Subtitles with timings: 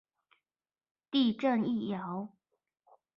[1.11, 2.29] 地震一搖